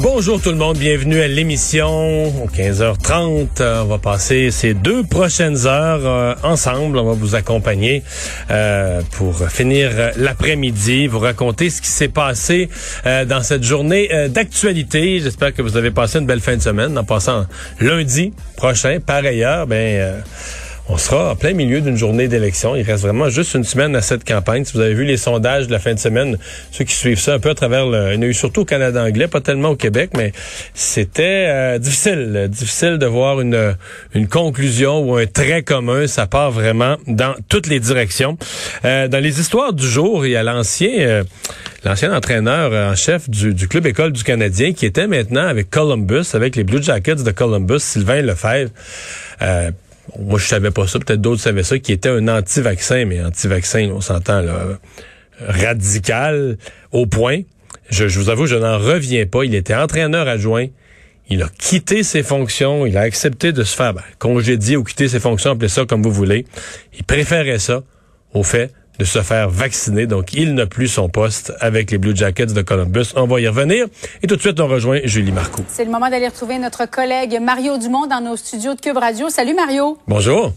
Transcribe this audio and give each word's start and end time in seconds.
Bonjour 0.00 0.40
tout 0.40 0.50
le 0.50 0.56
monde, 0.56 0.78
bienvenue 0.78 1.20
à 1.20 1.26
l'émission. 1.26 2.32
15h30, 2.54 3.48
euh, 3.60 3.82
on 3.82 3.86
va 3.86 3.98
passer 3.98 4.52
ces 4.52 4.72
deux 4.72 5.02
prochaines 5.02 5.66
heures 5.66 6.06
euh, 6.06 6.34
ensemble. 6.44 6.98
On 6.98 7.04
va 7.04 7.14
vous 7.14 7.34
accompagner 7.34 8.04
euh, 8.52 9.02
pour 9.16 9.48
finir 9.48 9.90
l'après-midi, 10.16 11.08
vous 11.08 11.18
raconter 11.18 11.68
ce 11.68 11.82
qui 11.82 11.88
s'est 11.88 12.06
passé 12.06 12.68
dans 13.04 13.42
cette 13.42 13.64
journée 13.64 14.08
d'actualité. 14.28 15.18
J'espère 15.18 15.52
que 15.52 15.62
vous 15.62 15.76
avez 15.76 15.90
passé 15.90 16.20
une 16.20 16.26
belle 16.26 16.40
fin 16.40 16.56
de 16.56 16.62
semaine 16.62 16.96
en 16.96 17.04
passant 17.04 17.46
lundi 17.80 18.32
prochain. 18.56 18.98
Par 19.04 19.24
ailleurs, 19.24 19.66
ben 19.66 20.22
on 20.88 20.96
sera 20.96 21.32
en 21.32 21.36
plein 21.36 21.52
milieu 21.52 21.80
d'une 21.80 21.96
journée 21.96 22.28
d'élection. 22.28 22.74
Il 22.74 22.82
reste 22.82 23.02
vraiment 23.02 23.28
juste 23.28 23.54
une 23.54 23.64
semaine 23.64 23.94
à 23.94 24.00
cette 24.00 24.24
campagne. 24.26 24.64
Si 24.64 24.72
vous 24.72 24.80
avez 24.80 24.94
vu 24.94 25.04
les 25.04 25.18
sondages 25.18 25.66
de 25.66 25.72
la 25.72 25.78
fin 25.78 25.92
de 25.92 25.98
semaine, 25.98 26.38
ceux 26.70 26.84
qui 26.84 26.94
suivent 26.94 27.20
ça 27.20 27.34
un 27.34 27.38
peu 27.38 27.50
à 27.50 27.54
travers 27.54 27.86
le... 27.86 28.14
Il 28.14 28.20
y 28.20 28.24
a 28.24 28.26
eu 28.28 28.34
surtout 28.34 28.62
au 28.62 28.64
Canada 28.64 29.04
anglais, 29.04 29.28
pas 29.28 29.42
tellement 29.42 29.70
au 29.70 29.76
Québec, 29.76 30.10
mais 30.16 30.32
c'était 30.72 31.46
euh, 31.48 31.78
difficile. 31.78 32.48
Difficile 32.50 32.96
de 32.96 33.04
voir 33.04 33.40
une, 33.42 33.76
une 34.14 34.28
conclusion 34.28 35.00
ou 35.00 35.16
un 35.16 35.26
trait 35.26 35.62
commun. 35.62 36.06
Ça 36.06 36.26
part 36.26 36.50
vraiment 36.50 36.96
dans 37.06 37.34
toutes 37.48 37.66
les 37.66 37.80
directions. 37.80 38.38
Euh, 38.86 39.08
dans 39.08 39.22
les 39.22 39.40
histoires 39.40 39.74
du 39.74 39.86
jour, 39.86 40.24
il 40.24 40.32
y 40.32 40.36
a 40.36 40.42
l'ancien... 40.42 40.90
Euh, 41.00 41.24
l'ancien 41.84 42.12
entraîneur 42.12 42.72
en 42.90 42.96
chef 42.96 43.30
du, 43.30 43.54
du, 43.54 43.68
club 43.68 43.86
école 43.86 44.12
du 44.12 44.24
Canadien 44.24 44.72
qui 44.72 44.84
était 44.84 45.06
maintenant 45.06 45.46
avec 45.46 45.70
Columbus, 45.70 46.24
avec 46.32 46.56
les 46.56 46.64
Blue 46.64 46.82
Jackets 46.82 47.22
de 47.22 47.30
Columbus, 47.30 47.78
Sylvain 47.78 48.20
Lefebvre. 48.20 48.70
Moi, 50.18 50.38
je 50.38 50.46
savais 50.46 50.70
pas 50.70 50.86
ça, 50.86 50.98
peut-être 50.98 51.20
d'autres 51.20 51.42
savaient 51.42 51.62
ça, 51.62 51.78
qui 51.78 51.92
était 51.92 52.08
un 52.08 52.28
anti-vaccin, 52.28 53.04
mais 53.04 53.22
anti-vaccin, 53.22 53.90
on 53.92 54.00
s'entend, 54.00 54.40
là, 54.40 54.78
radical 55.40 56.56
au 56.92 57.06
point. 57.06 57.42
Je, 57.90 58.04
vous 58.18 58.28
avoue, 58.28 58.46
je 58.46 58.56
n'en 58.56 58.78
reviens 58.78 59.26
pas. 59.26 59.44
Il 59.44 59.54
était 59.54 59.74
entraîneur 59.74 60.28
adjoint. 60.28 60.66
Il 61.30 61.42
a 61.42 61.48
quitté 61.58 62.02
ses 62.02 62.22
fonctions. 62.22 62.86
Il 62.86 62.96
a 62.96 63.02
accepté 63.02 63.52
de 63.52 63.62
se 63.62 63.76
faire 63.76 63.94
ben, 63.94 64.02
congédier 64.18 64.76
ou 64.76 64.84
quitter 64.84 65.08
ses 65.08 65.20
fonctions, 65.20 65.52
appelez 65.52 65.68
ça 65.68 65.84
comme 65.84 66.02
vous 66.02 66.12
voulez. 66.12 66.46
Il 66.96 67.04
préférait 67.04 67.58
ça 67.58 67.82
au 68.34 68.42
fait 68.42 68.72
de 68.98 69.04
se 69.04 69.22
faire 69.22 69.48
vacciner. 69.48 70.06
Donc, 70.06 70.32
il 70.34 70.54
n'a 70.54 70.66
plus 70.66 70.88
son 70.88 71.08
poste 71.08 71.52
avec 71.60 71.90
les 71.90 71.98
Blue 71.98 72.16
Jackets 72.16 72.46
de 72.46 72.62
Columbus. 72.62 73.12
On 73.16 73.26
va 73.26 73.40
y 73.40 73.48
revenir. 73.48 73.86
Et 74.22 74.26
tout 74.26 74.36
de 74.36 74.40
suite, 74.40 74.58
on 74.60 74.66
rejoint 74.66 75.00
Julie 75.04 75.32
Marcoux. 75.32 75.64
C'est 75.68 75.84
le 75.84 75.90
moment 75.90 76.10
d'aller 76.10 76.28
retrouver 76.28 76.58
notre 76.58 76.86
collègue 76.86 77.38
Mario 77.40 77.78
Dumont 77.78 78.06
dans 78.06 78.20
nos 78.20 78.36
studios 78.36 78.74
de 78.74 78.80
Cube 78.80 78.96
Radio. 78.96 79.30
Salut 79.30 79.54
Mario. 79.54 79.98
Bonjour. 80.06 80.52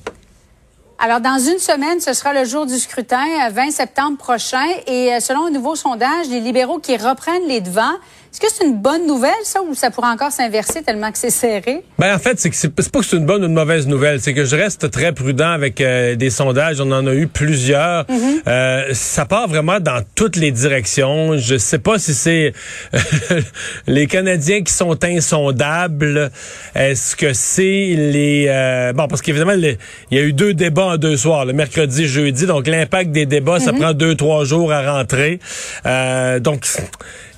Alors, 1.03 1.19
dans 1.19 1.39
une 1.39 1.57
semaine, 1.57 1.99
ce 1.99 2.13
sera 2.13 2.31
le 2.31 2.45
jour 2.45 2.67
du 2.67 2.77
scrutin, 2.77 3.49
20 3.49 3.67
euh, 3.67 3.71
septembre 3.71 4.17
prochain. 4.17 4.65
Et 4.85 5.11
euh, 5.11 5.19
selon 5.19 5.47
un 5.47 5.49
nouveau 5.49 5.75
sondage, 5.75 6.27
les 6.29 6.39
libéraux 6.39 6.77
qui 6.77 6.95
reprennent 6.95 7.47
les 7.47 7.59
devants, 7.59 7.95
est-ce 8.31 8.39
que 8.39 8.47
c'est 8.49 8.65
une 8.65 8.77
bonne 8.77 9.07
nouvelle, 9.07 9.33
ça, 9.43 9.61
ou 9.61 9.75
ça 9.75 9.91
pourrait 9.91 10.07
encore 10.07 10.31
s'inverser 10.31 10.83
tellement 10.83 11.11
que 11.11 11.17
c'est 11.17 11.29
serré? 11.29 11.83
Ben, 11.99 12.15
en 12.15 12.17
fait, 12.17 12.39
c'est 12.39 12.49
que 12.49 12.55
c'est 12.55 12.69
pas 12.69 12.99
que 12.99 13.05
c'est 13.05 13.17
une 13.17 13.25
bonne 13.25 13.43
ou 13.43 13.47
une 13.47 13.53
mauvaise 13.53 13.87
nouvelle. 13.87 14.21
C'est 14.21 14.33
que 14.33 14.45
je 14.45 14.55
reste 14.55 14.89
très 14.89 15.11
prudent 15.11 15.49
avec 15.49 15.81
euh, 15.81 16.15
des 16.15 16.29
sondages. 16.29 16.79
On 16.79 16.89
en 16.93 17.05
a 17.07 17.13
eu 17.13 17.27
plusieurs. 17.27 18.05
Mm-hmm. 18.05 18.47
euh, 18.47 18.83
ça 18.93 19.25
part 19.25 19.49
vraiment 19.49 19.81
dans 19.81 20.01
toutes 20.15 20.37
les 20.37 20.51
directions. 20.51 21.37
Je 21.37 21.57
sais 21.57 21.79
pas 21.79 21.99
si 21.99 22.13
c'est 22.13 22.53
les 23.87 24.07
Canadiens 24.07 24.63
qui 24.63 24.71
sont 24.71 25.03
insondables. 25.03 26.31
Est-ce 26.73 27.17
que 27.17 27.33
c'est 27.33 27.95
les... 27.97 28.45
Euh, 28.47 28.93
bon, 28.93 29.09
parce 29.09 29.21
qu'évidemment, 29.21 29.55
il 29.55 29.77
y 30.11 30.19
a 30.19 30.21
eu 30.21 30.31
deux 30.31 30.53
débats 30.53 30.85
en 30.85 30.97
deux 30.97 31.17
soirs, 31.17 31.43
le 31.43 31.51
mercredi, 31.51 32.07
jeudi. 32.07 32.45
Donc, 32.45 32.67
l'impact 32.67 33.11
des 33.11 33.25
débats, 33.25 33.59
ça 33.59 33.73
mm-hmm. 33.73 33.77
prend 33.77 33.93
deux, 33.93 34.15
trois 34.15 34.45
jours 34.45 34.71
à 34.71 34.99
rentrer. 34.99 35.41
Euh, 35.85 36.39
donc, 36.39 36.65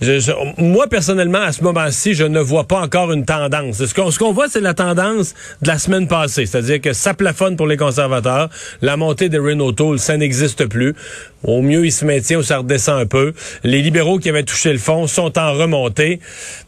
je, 0.03 0.31
moi, 0.57 0.82
personnellement, 0.87 1.41
à 1.41 1.51
ce 1.51 1.63
moment-ci, 1.63 2.13
je 2.13 2.23
ne 2.23 2.39
vois 2.39 2.65
pas 2.65 2.79
encore 2.79 3.11
une 3.11 3.25
tendance. 3.25 3.85
Ce 3.85 4.19
qu'on 4.19 4.33
voit, 4.33 4.47
c'est 4.47 4.61
la 4.61 4.73
tendance 4.73 5.33
de 5.61 5.67
la 5.67 5.77
semaine 5.77 6.07
passée. 6.07 6.45
C'est-à-dire 6.45 6.81
que 6.81 6.93
ça 6.93 7.13
plafonne 7.13 7.55
pour 7.55 7.67
les 7.67 7.77
conservateurs. 7.77 8.49
La 8.81 8.97
montée 8.97 9.29
de 9.29 9.39
Renault 9.39 9.71
Tool, 9.71 9.99
ça 9.99 10.17
n'existe 10.17 10.65
plus. 10.65 10.95
Au 11.43 11.61
mieux, 11.61 11.85
il 11.85 11.91
se 11.91 12.05
maintient 12.05 12.37
ou 12.37 12.43
ça 12.43 12.59
redescend 12.59 12.99
un 12.99 13.05
peu. 13.05 13.33
Les 13.63 13.81
libéraux 13.81 14.17
qui 14.17 14.29
avaient 14.29 14.43
touché 14.43 14.71
le 14.71 14.79
fond 14.79 15.07
sont 15.07 15.37
en 15.37 15.53
remontée. 15.53 16.19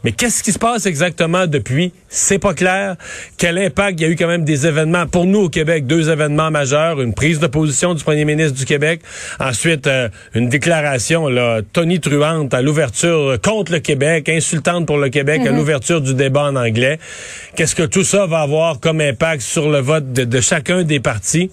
Mais 0.04 0.12
qu'est-ce 0.12 0.42
qui 0.42 0.52
se 0.52 0.58
passe 0.58 0.86
exactement 0.86 1.46
depuis? 1.46 1.92
C'est 2.08 2.38
pas 2.38 2.54
clair. 2.54 2.96
Quel 3.38 3.58
impact? 3.58 4.00
Il 4.00 4.02
y 4.02 4.06
a 4.06 4.08
eu 4.10 4.16
quand 4.16 4.26
même 4.26 4.44
des 4.44 4.66
événements, 4.66 5.06
pour 5.06 5.24
nous 5.24 5.40
au 5.40 5.48
Québec, 5.48 5.86
deux 5.86 6.10
événements 6.10 6.50
majeurs. 6.50 7.00
Une 7.00 7.14
prise 7.14 7.40
de 7.40 7.46
position 7.46 7.94
du 7.94 8.04
premier 8.04 8.24
ministre 8.24 8.58
du 8.58 8.64
Québec. 8.64 9.00
Ensuite, 9.40 9.86
euh, 9.86 10.08
une 10.34 10.48
déclaration, 10.48 11.28
là, 11.28 11.60
Tony 11.72 12.00
Truante 12.00 12.52
à 12.52 12.62
l'ouverture 12.62 13.38
contre 13.42 13.72
le 13.72 13.80
Québec, 13.80 14.28
insultante 14.28 14.86
pour 14.86 14.98
le 14.98 15.08
Québec 15.08 15.42
à 15.46 15.50
mhm. 15.50 15.56
l'ouverture 15.56 16.00
du 16.00 16.14
débat 16.14 16.44
en 16.44 16.56
anglais. 16.56 16.98
Qu'est-ce 17.54 17.74
que 17.74 17.82
tout 17.82 18.04
ça 18.04 18.26
va 18.26 18.40
avoir 18.40 18.80
comme 18.80 19.00
impact 19.00 19.42
sur 19.42 19.70
le 19.70 19.80
vote 19.80 20.12
de, 20.12 20.24
de 20.24 20.40
chacun 20.40 20.82
des 20.82 21.00
partis? 21.00 21.50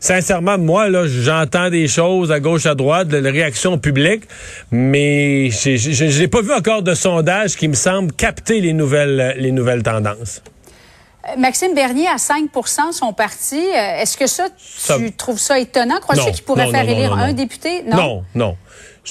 Sincèrement, 0.00 0.58
moi, 0.58 0.88
là, 0.88 1.06
j'entends 1.06 1.70
des 1.70 1.88
choses 1.88 2.32
à 2.32 2.40
gauche, 2.40 2.66
à 2.66 2.74
droite, 2.74 3.08
de 3.08 3.16
la 3.16 3.30
réaction 3.30 3.78
publique, 3.78 4.24
mais 4.70 5.50
je 5.50 6.20
n'ai 6.20 6.28
pas 6.28 6.42
vu 6.42 6.52
encore 6.52 6.82
de 6.82 6.94
sondage 6.94 7.56
qui 7.56 7.68
me 7.68 7.74
semble 7.74 8.12
capter 8.12 8.60
les 8.60 8.72
nouvelles, 8.72 9.34
les 9.38 9.52
nouvelles 9.52 9.82
tendances. 9.82 10.42
Euh, 11.28 11.38
Maxime 11.38 11.74
Bernier 11.74 12.06
à 12.06 12.16
5% 12.16 12.92
son 12.92 13.12
parti. 13.12 13.56
Euh, 13.58 14.00
est-ce 14.00 14.16
que 14.16 14.26
ça, 14.26 14.48
tu 14.96 15.12
trouves 15.12 15.38
ça 15.38 15.58
étonnant? 15.58 15.98
Crois-tu 16.00 16.32
qu'il 16.32 16.44
pourrait 16.44 16.70
faire 16.70 16.88
élire 16.88 17.12
un 17.14 17.32
député? 17.32 17.82
Non, 17.82 18.24
non. 18.34 18.56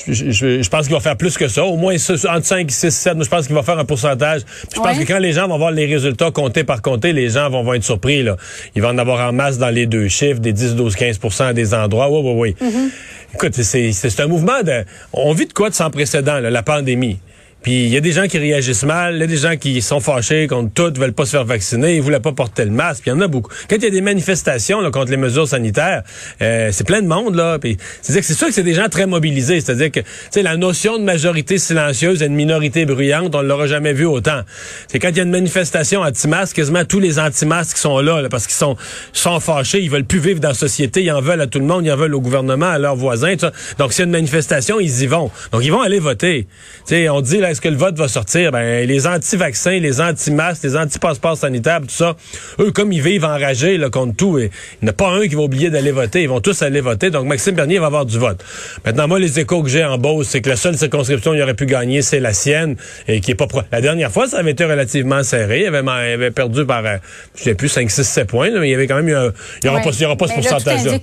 Je, 0.08 0.32
je, 0.62 0.70
pense 0.70 0.88
qu'il 0.88 0.94
va 0.94 1.00
faire 1.00 1.16
plus 1.16 1.38
que 1.38 1.48
ça. 1.48 1.64
Au 1.64 1.78
moins 1.78 1.96
entre 1.96 2.46
5, 2.46 2.70
6, 2.70 2.92
7. 2.92 3.24
Je 3.24 3.30
pense 3.30 3.46
qu'il 3.46 3.56
va 3.56 3.64
faire 3.64 3.80
un 3.80 3.86
pourcentage. 3.86 4.42
Je 4.74 4.80
pense 4.80 4.98
que 4.98 5.04
quand 5.04 5.20
les 5.20 5.32
gens 5.32 5.48
vont 5.48 5.58
voir 5.58 5.72
les 5.72 5.86
résultats 5.86 6.32
comptés 6.32 6.66
par 6.66 6.82
compté, 6.82 7.14
les 7.14 7.30
gens 7.30 7.50
vont, 7.50 7.64
vont 7.64 7.74
être 7.74 7.84
surpris. 7.84 8.22
Là. 8.22 8.36
Ils 8.76 8.82
vont 8.82 8.90
en 8.90 8.98
avoir 8.98 9.30
en 9.30 9.32
masse 9.32 9.58
dans 9.58 9.70
les 9.70 9.86
deux 9.86 10.10
chiffres, 10.10 10.40
des 10.40 10.52
10, 10.52 10.76
12, 10.76 10.96
15% 10.96 11.44
à 11.44 11.54
des 11.54 11.74
endroits. 11.74 12.10
Oui, 12.10 12.22
oui, 12.24 12.56
oui. 12.62 12.92
Écoute, 13.34 13.54
c'est 13.62 14.20
un 14.20 14.28
mouvement 14.28 14.62
de... 14.64 14.84
On 15.14 15.34
vit 15.34 15.46
de 15.46 15.54
quoi 15.54 15.70
de 15.70 15.76
sans 15.76 15.90
précédent, 15.90 16.40
là, 16.40 16.50
la 16.50 16.64
pandémie? 16.64 17.20
Puis 17.66 17.86
il 17.86 17.90
y 17.90 17.98
a 17.98 18.00
des 18.00 18.12
gens 18.12 18.28
qui 18.28 18.38
réagissent 18.38 18.84
mal, 18.84 19.16
il 19.16 19.22
y 19.22 19.24
a 19.24 19.28
des 19.28 19.38
gens 19.38 19.58
qui 19.58 19.82
sont 19.82 20.00
fâchés 20.00 20.46
contre 20.46 20.72
tout, 20.72 20.94
veulent 21.00 21.14
pas 21.14 21.26
se 21.26 21.32
faire 21.32 21.46
vacciner, 21.46 21.96
ils 21.96 22.02
voulaient 22.04 22.20
pas 22.20 22.32
porter 22.32 22.64
le 22.64 22.70
masque, 22.70 23.02
puis 23.02 23.10
il 23.10 23.16
y 23.16 23.18
en 23.18 23.22
a 23.22 23.28
beaucoup. 23.28 23.52
Quand 23.68 23.78
il 23.78 23.84
y 23.84 23.88
a 23.88 23.90
des 23.90 24.02
manifestations 24.02 24.82
là, 24.82 24.92
contre 24.92 25.10
les 25.10 25.18
mesures 25.18 25.48
sanitaires, 25.48 26.04
euh, 26.44 26.70
c'est 26.72 26.86
plein 26.86 27.02
de 27.02 27.08
monde 27.08 27.34
là, 27.34 27.58
puis 27.58 27.78
c'est 28.04 28.22
sûr 28.22 28.46
que 28.46 28.54
c'est 28.54 28.62
des 28.62 28.76
gens 28.76 28.88
très 28.88 29.08
mobilisés, 29.08 29.62
c'est-à-dire 29.62 29.90
que 29.90 30.02
tu 30.02 30.06
sais 30.30 30.44
la 30.44 30.58
notion 30.58 31.00
de 31.00 31.04
majorité 31.04 31.58
silencieuse 31.58 32.22
et 32.22 32.30
de 32.30 32.36
minorité 32.36 32.86
bruyante, 32.86 33.34
on 33.34 33.42
l'aura 33.42 33.66
jamais 33.66 33.94
vu 33.94 34.06
autant. 34.06 34.42
C'est 34.88 35.00
quand 35.00 35.10
il 35.10 35.18
y 35.18 35.20
a 35.22 35.24
une 35.24 35.32
manifestation 35.32 36.02
anti-masque, 36.02 36.58
quasiment 36.58 36.86
tous 36.86 37.00
les 37.00 37.18
anti-masques 37.18 37.78
sont 37.78 38.00
là, 38.00 38.22
là 38.22 38.30
parce 38.30 38.46
qu'ils 38.46 38.54
sont 38.54 38.78
sont 39.12 39.40
fâchés, 39.40 39.82
ils 39.82 39.90
veulent 39.90 40.06
plus 40.06 40.20
vivre 40.20 40.40
dans 40.40 40.50
la 40.50 40.54
société, 40.54 41.02
ils 41.02 41.12
en 41.12 41.20
veulent 41.20 41.42
à 41.42 41.48
tout 41.48 41.58
le 41.58 41.66
monde, 41.66 41.84
ils 41.84 41.92
en 41.92 41.98
veulent 41.98 42.14
au 42.14 42.22
gouvernement, 42.22 42.68
à 42.68 42.78
leurs 42.78 42.96
voisins. 42.96 43.34
Donc 43.80 43.92
s'il 43.92 44.02
y 44.02 44.04
a 44.04 44.06
une 44.06 44.12
manifestation, 44.12 44.80
ils 44.80 45.02
y 45.02 45.08
vont. 45.08 45.32
Donc 45.52 45.64
ils 45.64 45.72
vont 45.72 45.82
aller 45.82 45.98
voter. 45.98 46.48
Tu 46.88 46.94
sais, 46.94 47.10
on 47.10 47.22
dit 47.22 47.40
là 47.40 47.55
est-ce 47.56 47.62
que 47.62 47.70
le 47.70 47.78
vote 47.78 47.98
va 47.98 48.10
sortir? 48.10 48.52
Ben, 48.52 48.86
les 48.86 49.08
anti-vaccins, 49.08 49.80
les 49.80 50.02
anti-masques, 50.02 50.64
les 50.64 50.76
anti-passeports 50.76 51.38
sanitaires, 51.38 51.80
tout 51.80 51.88
ça, 51.88 52.18
eux, 52.60 52.72
comme 52.72 52.92
ils 52.92 53.02
vivent 53.02 53.24
enragés 53.24 53.78
là, 53.78 53.90
contre 53.90 54.14
tout, 54.18 54.38
il 54.40 54.50
n'y 54.82 54.90
en 54.90 54.92
a 54.92 54.94
pas 54.94 55.08
un 55.08 55.26
qui 55.26 55.36
va 55.36 55.44
oublier 55.44 55.70
d'aller 55.70 55.92
voter. 55.92 56.24
Ils 56.24 56.28
vont 56.28 56.42
tous 56.42 56.62
aller 56.64 56.82
voter. 56.82 57.12
Donc, 57.12 57.28
Maxime 57.28 57.56
Bernier 57.56 57.80
va 57.80 57.86
avoir 57.86 58.06
du 58.06 58.20
vote. 58.20 58.44
Maintenant, 58.86 59.08
moi, 59.08 59.20
les 59.20 59.40
échos 59.40 59.64
que 59.64 59.70
j'ai 59.70 59.86
en 59.86 59.98
Beauce, 59.98 60.28
c'est 60.28 60.42
que 60.42 60.50
la 60.50 60.58
seule 60.58 60.78
circonscription 60.78 61.32
qu'il 61.32 61.42
aurait 61.42 61.54
pu 61.54 61.66
gagner, 61.66 62.02
c'est 62.02 62.20
la 62.20 62.34
sienne, 62.34 62.76
et 63.08 63.22
qui 63.22 63.32
est 63.32 63.36
pas... 63.36 63.48
La 63.72 63.80
dernière 63.80 64.12
fois, 64.12 64.28
ça 64.28 64.40
avait 64.40 64.52
été 64.52 64.66
relativement 64.66 65.24
serré. 65.24 65.62
Il 65.62 65.74
avait, 65.74 65.90
avait 65.90 66.32
perdu 66.32 66.66
par, 66.66 66.86
euh, 66.86 66.98
je 67.38 67.44
sais 67.44 67.56
plus, 67.56 67.70
5, 67.70 67.90
6, 67.90 68.04
7 68.04 68.28
points, 68.28 68.50
mais 68.52 68.68
il 68.68 68.72
y 68.72 68.76
avait 68.76 68.88
quand 68.88 68.98
même 68.98 69.08
eu 69.08 69.16
un... 69.16 69.32
Il 69.64 69.70
n'y 69.70 69.70
aura, 69.70 69.80
aura 69.80 70.18
pas 70.18 70.28
ce 70.28 70.34
pourcentage-là. 70.34 70.98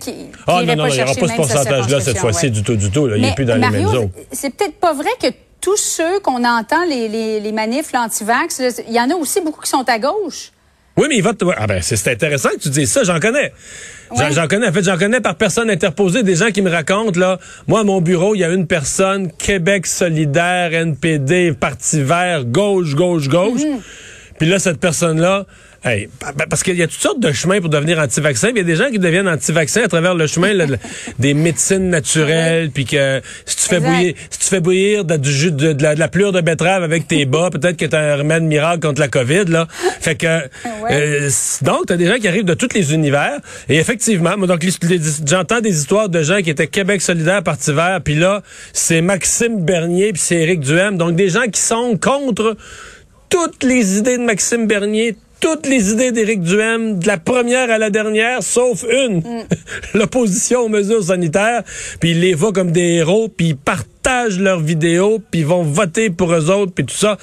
Ah 0.46 0.62
non, 0.66 0.76
non, 0.76 0.86
il 0.88 0.92
n'y 0.92 1.02
aura 1.02 1.14
pas 1.14 1.28
ce 1.28 1.34
pourcentage-là 1.34 2.00
cette 2.00 2.18
fois-ci 2.18 2.50
du 2.50 2.62
tout, 2.62 2.76
du 2.76 2.90
tout. 2.90 3.06
Là. 3.06 3.16
il 3.16 3.22
n'est 3.22 3.34
plus 3.34 3.46
dans 3.46 3.56
les 3.56 3.70
mêmes 3.70 3.88
zones. 3.88 4.10
C'est 4.32 4.54
peut-être 4.54 4.74
pas 4.74 4.92
vrai 4.92 5.08
que 5.18 5.28
tous 5.62 5.78
ceux 5.78 6.20
qu'on 6.20 6.44
entend, 6.44 6.84
les, 6.84 7.08
les, 7.08 7.40
les 7.40 7.52
manifs, 7.52 7.92
l'antivax, 7.92 8.60
il 8.86 8.92
y 8.92 9.00
en 9.00 9.08
a 9.08 9.14
aussi 9.14 9.40
beaucoup 9.40 9.62
qui 9.62 9.70
sont 9.70 9.88
à 9.88 9.98
gauche. 9.98 10.52
Oui, 10.96 11.06
mais 11.08 11.16
ils 11.16 11.22
votent. 11.22 11.42
Ah 11.56 11.66
ben, 11.66 11.80
c'est 11.80 12.06
intéressant 12.08 12.50
que 12.50 12.58
tu 12.58 12.68
dises 12.68 12.90
ça. 12.90 13.02
J'en 13.02 13.18
connais. 13.18 13.52
J'en 14.14 14.46
connais. 14.46 14.68
En 14.68 14.72
fait, 14.72 14.82
j'en 14.82 14.98
connais 14.98 15.20
par 15.22 15.36
personne 15.36 15.70
interposée 15.70 16.22
des 16.22 16.36
gens 16.36 16.50
qui 16.50 16.60
me 16.60 16.70
racontent 16.70 17.18
là. 17.18 17.38
Moi, 17.66 17.80
à 17.80 17.84
mon 17.84 18.02
bureau, 18.02 18.34
il 18.34 18.40
y 18.40 18.44
a 18.44 18.50
une 18.50 18.66
personne 18.66 19.32
Québec 19.32 19.86
solidaire, 19.86 20.74
NPD, 20.74 21.52
Parti 21.58 22.02
Vert, 22.02 22.44
gauche, 22.44 22.94
gauche, 22.94 23.28
gauche. 23.28 23.62
Mhm. 23.62 23.80
Puis 24.42 24.50
là, 24.50 24.58
cette 24.58 24.80
personne-là, 24.80 25.46
hey, 25.84 26.08
parce 26.50 26.64
qu'il 26.64 26.74
y 26.74 26.82
a 26.82 26.88
toutes 26.88 27.00
sortes 27.00 27.20
de 27.20 27.30
chemins 27.30 27.60
pour 27.60 27.70
devenir 27.70 28.00
anti-vaccin. 28.00 28.48
Il 28.48 28.56
y 28.56 28.60
a 28.60 28.64
des 28.64 28.74
gens 28.74 28.90
qui 28.90 28.98
deviennent 28.98 29.28
anti-vaccin 29.28 29.82
à 29.84 29.86
travers 29.86 30.16
le 30.16 30.26
chemin 30.26 30.52
là, 30.52 30.66
des 31.20 31.32
médecines 31.32 31.90
naturelles, 31.90 32.72
puis 32.72 32.84
que 32.84 33.20
si 33.46 33.54
tu 33.54 33.62
fais 33.68 33.78
bouillir, 33.78 34.14
si 34.30 34.38
tu 34.40 34.46
fais 34.46 34.58
bouillir 34.58 35.04
de, 35.04 35.16
du 35.16 35.30
jus 35.30 35.52
de, 35.52 35.74
de, 35.74 35.80
la, 35.80 35.94
de, 35.94 36.00
la, 36.00 36.08
plure 36.08 36.32
de 36.32 36.40
betterave 36.40 36.82
avec 36.82 37.06
tes 37.06 37.24
bas, 37.24 37.50
peut-être 37.52 37.76
que 37.76 37.84
tu 37.84 37.94
as 37.94 38.14
un 38.14 38.16
remède 38.16 38.42
miracle 38.42 38.80
contre 38.80 39.00
la 39.00 39.06
COVID. 39.06 39.44
Là. 39.44 39.68
Fait 40.00 40.16
que 40.16 40.26
euh, 40.90 41.30
donc, 41.60 41.86
tu 41.86 41.92
as 41.92 41.96
des 41.96 42.08
gens 42.08 42.16
qui 42.16 42.26
arrivent 42.26 42.44
de 42.44 42.54
tous 42.54 42.74
les 42.74 42.94
univers. 42.94 43.38
Et 43.68 43.76
effectivement, 43.76 44.36
moi, 44.36 44.48
donc 44.48 44.66
j'entends 45.24 45.60
des 45.60 45.78
histoires 45.78 46.08
de 46.08 46.20
gens 46.24 46.42
qui 46.42 46.50
étaient 46.50 46.66
Québec 46.66 47.00
solidaire, 47.00 47.44
Parti 47.44 47.72
vert, 47.72 48.00
puis 48.02 48.16
là, 48.16 48.42
c'est 48.72 49.02
Maxime 49.02 49.64
Bernier, 49.64 50.12
puis 50.12 50.20
c'est 50.20 50.40
Éric 50.40 50.58
Duhem. 50.58 50.98
Donc, 50.98 51.14
des 51.14 51.28
gens 51.28 51.46
qui 51.46 51.60
sont 51.60 51.96
contre 51.96 52.56
toutes 53.32 53.64
les 53.64 53.96
idées 53.96 54.18
de 54.18 54.24
Maxime 54.24 54.66
Bernier, 54.66 55.16
toutes 55.40 55.66
les 55.66 55.90
idées 55.90 56.12
d'Éric 56.12 56.42
Duhem, 56.42 56.98
de 56.98 57.06
la 57.06 57.16
première 57.16 57.70
à 57.70 57.78
la 57.78 57.88
dernière, 57.88 58.42
sauf 58.42 58.84
une, 58.84 59.20
mm. 59.20 59.44
l'opposition 59.94 60.60
aux 60.60 60.68
mesures 60.68 61.02
sanitaires. 61.02 61.62
Puis 61.98 62.10
il 62.10 62.20
les 62.20 62.34
voit 62.34 62.52
comme 62.52 62.72
des 62.72 62.96
héros, 62.96 63.28
puis 63.34 63.48
ils 63.48 63.56
partagent 63.56 64.38
leurs 64.38 64.60
vidéos, 64.60 65.18
puis 65.30 65.40
ils 65.40 65.46
vont 65.46 65.62
voter 65.62 66.10
pour 66.10 66.34
eux 66.34 66.50
autres, 66.50 66.72
puis 66.74 66.84
tout 66.84 66.94
ça. 66.94 67.16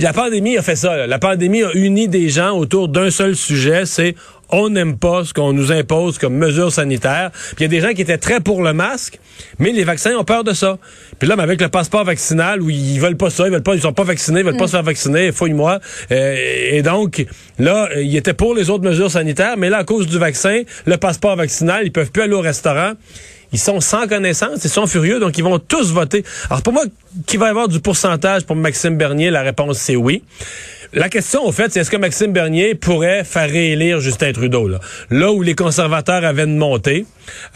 La 0.00 0.12
pandémie 0.12 0.56
a 0.58 0.62
fait 0.62 0.76
ça. 0.76 1.08
La 1.08 1.18
pandémie 1.18 1.64
a 1.64 1.72
uni 1.74 2.06
des 2.06 2.28
gens 2.28 2.56
autour 2.56 2.88
d'un 2.88 3.10
seul 3.10 3.34
sujet, 3.34 3.84
c'est 3.84 4.14
on 4.50 4.70
n'aime 4.70 4.98
pas 4.98 5.24
ce 5.24 5.34
qu'on 5.34 5.52
nous 5.52 5.72
impose 5.72 6.18
comme 6.18 6.34
mesures 6.34 6.72
sanitaires. 6.72 7.30
Puis 7.32 7.56
il 7.60 7.62
y 7.62 7.64
a 7.64 7.68
des 7.68 7.80
gens 7.80 7.92
qui 7.92 8.02
étaient 8.02 8.18
très 8.18 8.40
pour 8.40 8.62
le 8.62 8.72
masque, 8.72 9.18
mais 9.58 9.72
les 9.72 9.84
vaccins 9.84 10.14
ont 10.16 10.24
peur 10.24 10.44
de 10.44 10.52
ça. 10.52 10.78
Puis 11.18 11.28
là, 11.28 11.34
avec 11.38 11.60
le 11.60 11.68
passeport 11.68 12.04
vaccinal, 12.04 12.62
où 12.62 12.70
ils 12.70 12.98
veulent 12.98 13.16
pas 13.16 13.30
ça, 13.30 13.46
ils 13.46 13.52
veulent 13.52 13.62
pas, 13.62 13.74
ils 13.74 13.82
sont 13.82 13.92
pas 13.92 14.04
vaccinés, 14.04 14.40
ils 14.40 14.46
veulent 14.46 14.56
pas 14.56 14.66
se 14.66 14.72
faire 14.72 14.82
vacciner, 14.82 15.32
fouille-moi. 15.32 15.80
Euh, 16.10 16.36
et 16.70 16.82
donc, 16.82 17.24
là, 17.58 17.88
ils 17.96 18.16
étaient 18.16 18.34
pour 18.34 18.54
les 18.54 18.70
autres 18.70 18.84
mesures 18.84 19.10
sanitaires, 19.10 19.56
mais 19.56 19.70
là, 19.70 19.78
à 19.78 19.84
cause 19.84 20.06
du 20.06 20.18
vaccin, 20.18 20.62
le 20.86 20.96
passeport 20.96 21.36
vaccinal, 21.36 21.82
ils 21.84 21.92
peuvent 21.92 22.10
plus 22.10 22.22
aller 22.22 22.34
au 22.34 22.40
restaurant. 22.40 22.92
Ils 23.52 23.58
sont 23.58 23.80
sans 23.80 24.06
connaissance, 24.06 24.64
ils 24.64 24.70
sont 24.70 24.86
furieux, 24.86 25.20
donc 25.20 25.38
ils 25.38 25.44
vont 25.44 25.58
tous 25.58 25.92
voter. 25.92 26.24
Alors 26.50 26.62
pour 26.62 26.72
moi, 26.72 26.84
qui 27.26 27.36
va 27.36 27.46
y 27.46 27.50
avoir 27.50 27.68
du 27.68 27.80
pourcentage 27.80 28.44
pour 28.44 28.56
Maxime 28.56 28.96
Bernier, 28.96 29.30
la 29.30 29.42
réponse 29.42 29.78
c'est 29.78 29.96
oui. 29.96 30.22
La 30.92 31.08
question, 31.08 31.44
au 31.44 31.52
fait, 31.52 31.72
c'est 31.72 31.80
est-ce 31.80 31.90
que 31.90 31.96
Maxime 31.96 32.32
Bernier 32.32 32.74
pourrait 32.74 33.24
faire 33.24 33.50
réélire 33.50 34.00
Justin 34.00 34.32
Trudeau, 34.32 34.68
là, 34.68 34.78
là 35.10 35.32
où 35.32 35.42
les 35.42 35.54
conservateurs 35.54 36.24
avaient 36.24 36.44
une 36.44 36.56
montée, 36.56 37.04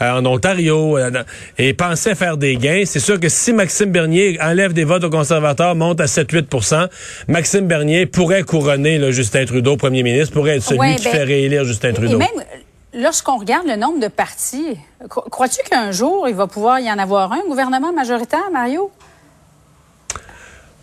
euh, 0.01 0.11
en 0.11 0.25
Ontario, 0.25 0.97
euh, 0.97 1.09
et 1.57 1.73
pensaient 1.73 2.15
faire 2.15 2.37
des 2.37 2.57
gains. 2.57 2.83
C'est 2.85 2.99
sûr 2.99 3.19
que 3.19 3.29
si 3.29 3.53
Maxime 3.53 3.91
Bernier 3.91 4.37
enlève 4.41 4.73
des 4.73 4.83
votes 4.83 5.03
aux 5.05 5.09
conservateurs, 5.09 5.75
monte 5.75 6.01
à 6.01 6.05
7-8% 6.05 6.87
Maxime 7.27 7.67
Bernier 7.67 8.05
pourrait 8.05 8.43
couronner 8.43 8.97
là, 8.97 9.11
Justin 9.11 9.45
Trudeau, 9.45 9.77
premier 9.77 10.03
ministre, 10.03 10.33
pourrait 10.33 10.57
être 10.57 10.63
celui 10.63 10.95
qui 10.97 11.05
ben, 11.05 11.11
fait 11.11 11.23
réélire 11.23 11.63
Justin 11.63 11.93
Trudeau. 11.93 12.15
Et 12.15 12.17
même, 12.17 12.45
lorsqu'on 12.93 13.37
regarde 13.37 13.67
le 13.67 13.75
nombre 13.75 13.99
de 13.99 14.07
partis, 14.07 14.77
crois-tu 15.09 15.63
qu'un 15.69 15.91
jour, 15.91 16.27
il 16.27 16.35
va 16.35 16.47
pouvoir 16.47 16.79
y 16.79 16.91
en 16.91 16.97
avoir 16.97 17.31
un 17.31 17.41
gouvernement 17.47 17.93
majoritaire, 17.93 18.49
Mario? 18.51 18.91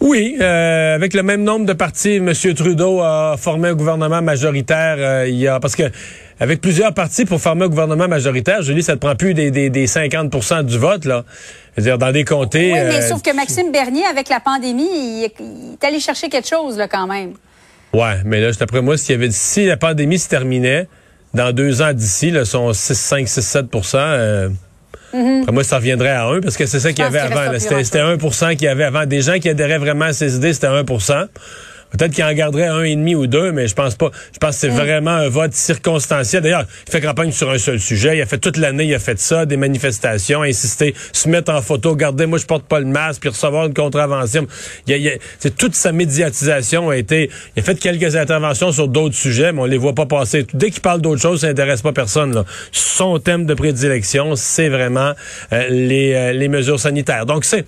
Oui, 0.00 0.36
euh, 0.40 0.94
avec 0.94 1.12
le 1.12 1.22
même 1.22 1.42
nombre 1.42 1.66
de 1.66 1.72
partis, 1.72 2.16
M. 2.16 2.32
Trudeau 2.54 3.00
a 3.00 3.36
formé 3.36 3.68
un 3.68 3.74
gouvernement 3.74 4.22
majoritaire. 4.22 4.96
Euh, 4.98 5.28
il 5.28 5.36
y 5.36 5.48
a 5.48 5.58
parce 5.58 5.74
que 5.74 5.82
avec 6.38 6.60
plusieurs 6.60 6.94
partis 6.94 7.24
pour 7.24 7.40
former 7.40 7.64
un 7.64 7.68
gouvernement 7.68 8.06
majoritaire, 8.06 8.62
je 8.62 8.72
dis 8.72 8.82
ça 8.82 8.94
ne 8.94 8.98
prend 8.98 9.16
plus 9.16 9.34
des, 9.34 9.50
des, 9.50 9.70
des 9.70 9.86
50% 9.86 10.62
du 10.62 10.78
vote 10.78 11.04
là. 11.04 11.24
C'est-à-dire 11.74 11.98
dans 11.98 12.12
des 12.12 12.24
comtés. 12.24 12.72
Oui, 12.72 12.78
mais 12.78 13.02
euh, 13.02 13.08
sauf 13.08 13.22
que 13.22 13.34
Maxime 13.34 13.72
Bernier, 13.72 14.04
avec 14.04 14.28
la 14.28 14.38
pandémie, 14.38 14.88
il, 14.88 15.24
est 15.24 15.84
allé 15.84 15.98
chercher 15.98 16.28
quelque 16.28 16.48
chose 16.48 16.78
là 16.78 16.86
quand 16.86 17.08
même. 17.08 17.32
Ouais, 17.92 18.20
mais 18.24 18.40
là, 18.40 18.52
d'après 18.52 18.82
moi, 18.82 18.96
s'il 18.96 19.12
y 19.12 19.18
avait 19.18 19.30
si 19.32 19.66
la 19.66 19.76
pandémie 19.76 20.18
se 20.18 20.28
terminait 20.28 20.86
dans 21.34 21.52
deux 21.52 21.82
ans 21.82 21.92
d'ici, 21.92 22.30
là, 22.30 22.44
son 22.44 22.72
6, 22.72 22.94
5, 22.94 23.28
6, 23.28 23.56
7% 23.70 24.50
Mm 25.12 25.50
Moi, 25.52 25.64
ça 25.64 25.76
reviendrait 25.76 26.10
à 26.10 26.26
1 26.26 26.40
parce 26.40 26.56
que 26.56 26.66
c'est 26.66 26.80
ça 26.80 26.92
qu'il 26.92 27.04
y 27.04 27.06
avait 27.06 27.18
avant. 27.18 27.58
C'était 27.58 28.00
1% 28.00 28.56
qu'il 28.56 28.64
y 28.64 28.68
avait 28.68 28.84
avant. 28.84 29.06
Des 29.06 29.22
gens 29.22 29.38
qui 29.38 29.48
adhéraient 29.48 29.78
vraiment 29.78 30.06
à 30.06 30.12
ces 30.12 30.36
idées, 30.36 30.52
c'était 30.52 30.66
1 30.66 30.84
Peut-être 31.90 32.12
qu'il 32.12 32.24
en 32.24 32.32
garderait 32.32 32.66
un 32.66 32.82
et 32.82 32.94
demi 32.94 33.14
ou 33.14 33.26
deux, 33.26 33.52
mais 33.52 33.66
je 33.66 33.74
pense 33.74 33.94
pas. 33.94 34.10
Je 34.32 34.38
pense 34.38 34.56
que 34.56 34.60
c'est 34.60 34.70
mm. 34.70 34.76
vraiment 34.76 35.10
un 35.10 35.28
vote 35.28 35.54
circonstanciel. 35.54 36.42
D'ailleurs, 36.42 36.64
il 36.86 36.90
fait 36.90 37.00
campagne 37.00 37.32
sur 37.32 37.50
un 37.50 37.58
seul 37.58 37.80
sujet. 37.80 38.16
Il 38.18 38.22
a 38.22 38.26
fait 38.26 38.38
toute 38.38 38.56
l'année, 38.56 38.84
il 38.84 38.94
a 38.94 38.98
fait 38.98 39.18
ça, 39.18 39.46
des 39.46 39.56
manifestations, 39.56 40.42
insister, 40.42 40.94
se 41.12 41.28
mettre 41.28 41.52
en 41.52 41.62
photo, 41.62 41.96
garder, 41.96 42.26
moi 42.26 42.38
je 42.38 42.46
porte 42.46 42.64
pas 42.64 42.80
le 42.80 42.86
masque, 42.86 43.22
puis 43.22 43.30
recevoir 43.30 43.66
une 43.66 43.74
contravention. 43.74 44.46
Il 44.86 45.08
a, 45.08 45.12
c'est 45.38 45.56
toute 45.56 45.74
sa 45.74 45.92
médiatisation 45.92 46.90
a 46.90 46.96
été. 46.96 47.30
Il 47.56 47.60
a 47.60 47.62
fait 47.62 47.78
quelques 47.78 48.16
interventions 48.16 48.72
sur 48.72 48.88
d'autres 48.88 49.14
sujets, 49.14 49.52
mais 49.52 49.60
on 49.60 49.66
les 49.66 49.78
voit 49.78 49.94
pas 49.94 50.06
passer. 50.06 50.46
Dès 50.54 50.70
qu'il 50.70 50.82
parle 50.82 51.00
d'autres 51.00 51.22
choses, 51.22 51.40
ça 51.40 51.48
intéresse 51.48 51.82
pas 51.82 51.92
personne. 51.92 52.34
Là. 52.34 52.44
Son 52.72 53.18
thème 53.18 53.46
de 53.46 53.54
prédilection, 53.54 54.36
c'est 54.36 54.68
vraiment 54.68 55.12
euh, 55.52 55.68
les, 55.68 56.14
euh, 56.14 56.32
les 56.32 56.48
mesures 56.48 56.80
sanitaires. 56.80 57.26
Donc 57.26 57.44
c'est 57.44 57.64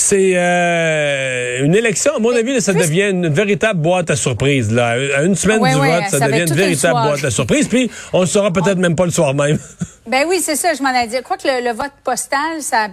c'est 0.00 0.32
euh, 0.34 1.64
une 1.64 1.74
élection, 1.74 2.16
à 2.16 2.18
mon 2.18 2.34
avis, 2.34 2.60
ça 2.60 2.72
devient 2.72 3.10
une 3.10 3.28
véritable 3.28 3.80
boîte 3.80 4.10
à 4.10 4.16
surprise. 4.16 4.72
Là. 4.72 4.96
À 5.16 5.22
une 5.22 5.34
semaine 5.34 5.62
du 5.62 5.74
vote, 5.74 6.08
ça, 6.08 6.26
devient 6.26 6.48
une 6.48 6.54
véritable 6.54 7.00
boîte 7.00 7.24
à 7.24 7.30
surprise. 7.30 7.68
Puis 7.68 7.90
on 8.12 8.22
ne 8.22 8.26
saura 8.26 8.52
peut-être 8.52 8.78
même 8.78 8.96
pas 8.96 9.04
le 9.04 9.10
soir 9.10 9.34
même. 9.34 9.58
Ben 10.06 10.24
oui, 10.26 10.40
c'est 10.42 10.56
ça, 10.56 10.74
je 10.74 10.82
m'en 10.82 10.92
ai 10.92 11.06
dit. 11.06 11.16
Je 11.16 11.22
crois 11.22 11.36
que 11.36 11.46
le, 11.46 11.72
vote 11.72 11.92
postal, 12.02 12.60
ça, 12.60 12.88